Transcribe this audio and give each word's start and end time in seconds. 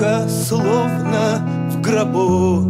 Тихо, 0.00 0.28
словно 0.30 1.42
в 1.68 1.80
гробу. 1.82 2.62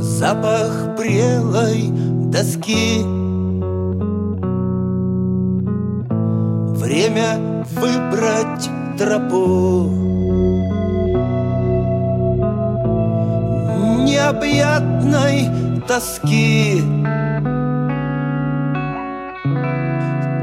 Запах 0.00 0.96
прелой 0.96 1.90
доски. 2.30 3.02
Время 6.78 7.64
выбрать 7.74 8.70
тропу. 8.96 9.90
Необъятной 14.06 15.50
тоски. 15.86 16.80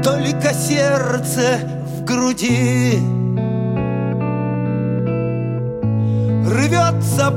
Только 0.04 0.54
сердце 0.54 1.58
в 1.98 2.04
груди 2.04 3.23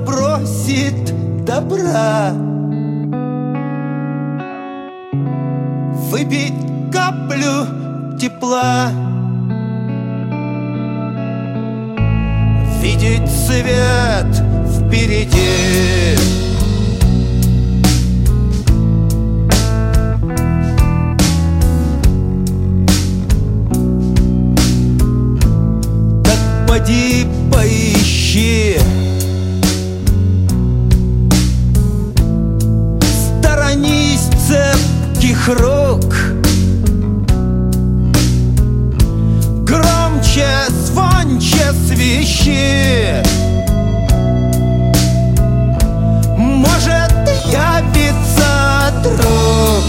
Бросит 0.06 1.44
добра. 1.44 2.32
Выпить 6.10 6.54
каплю 6.92 8.18
тепла. 8.18 8.90
Видеть 12.82 13.30
свет 13.30 14.44
впереди. 14.78 16.16
Так 26.24 26.68
поди 26.68 27.28
поищи 27.52 28.78
цепких 35.38 35.48
рук. 35.48 36.16
Громче, 39.64 40.48
звонче 40.70 41.74
свищи. 41.88 43.24
Может 46.38 47.14
явиться 47.46 48.94
друг. 49.04 49.84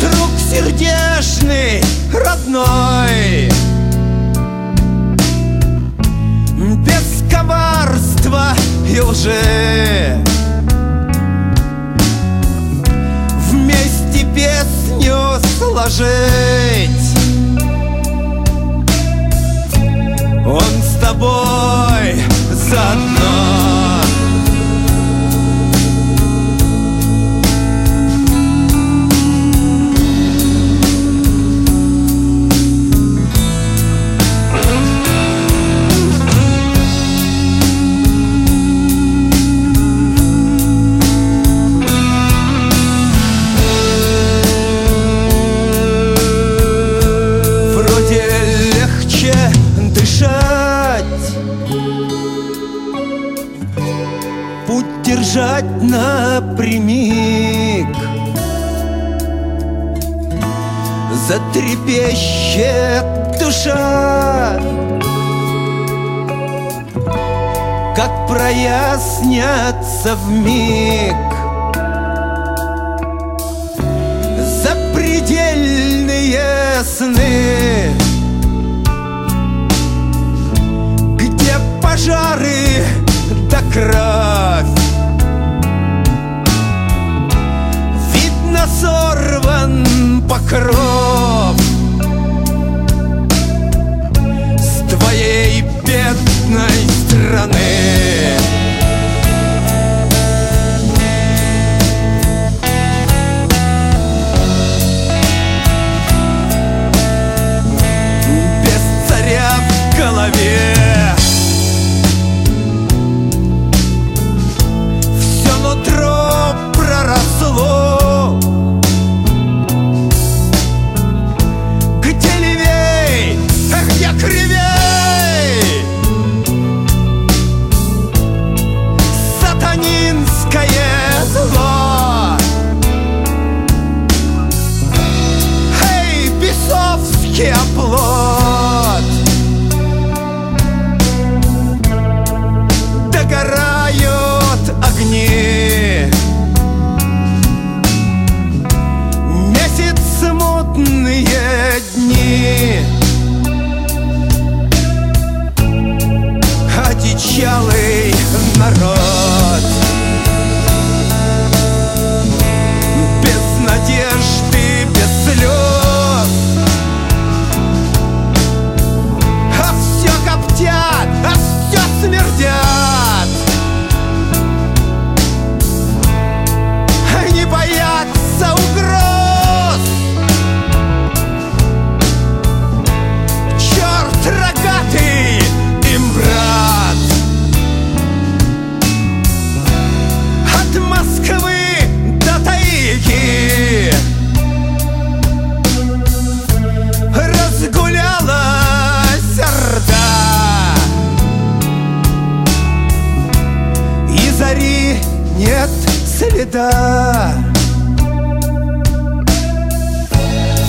Друг 0.00 0.30
сердечный, 0.50 1.82
родной. 2.12 3.50
Без 6.84 7.22
коварства 7.30 8.54
и 8.88 9.00
лжи 9.00 10.27
сложить 15.88 17.16
Он 20.46 20.60
с 20.82 21.00
тобой 21.00 21.47
Держать 55.38 55.82
напрямик. 55.82 56.66
Затрепещет 61.28 63.04
душа. 63.38 64.58
Как 67.94 68.26
прояснятся 68.26 70.16
в 70.16 70.28
миг 70.28 71.37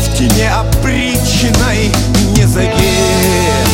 В 0.03 0.17
тени 0.17 0.45
опричной 0.45 1.91
не 2.35 2.45
загиб 2.45 3.68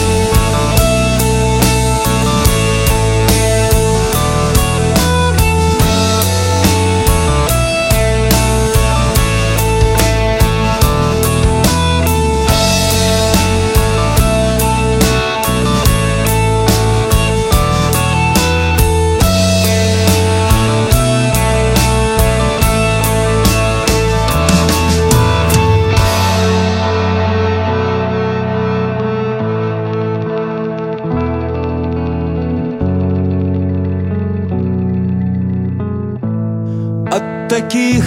таких 37.47 38.03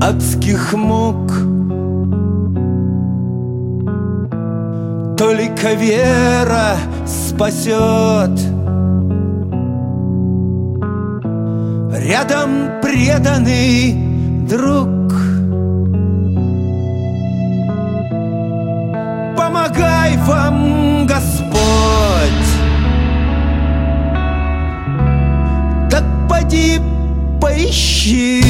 адских 0.00 0.74
мук. 0.74 1.30
Только 5.16 5.74
вера 5.74 6.76
спасет. 7.06 8.38
Рядом 11.92 12.80
преданный 12.82 13.94
друг. 14.48 14.88
Помогай 19.36 20.16
вам, 20.18 21.06
Господь. 21.06 21.56
Так 25.90 26.04
поди 26.28 26.80
поищи. 27.46 28.42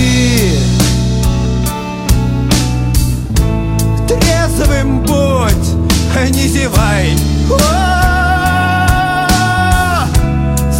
Трезвым 4.08 5.00
будь, 5.00 5.68
а 6.16 6.28
не 6.30 6.48
зевай. 6.48 7.12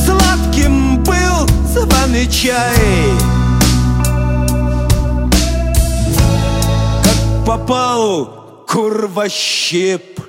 Сладким 0.05 1.03
был 1.05 1.47
званый 1.69 2.27
чай. 2.29 3.13
Как 7.05 7.45
попал 7.45 8.65
курвощип 8.67 10.26